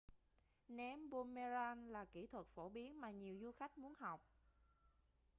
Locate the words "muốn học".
3.77-4.21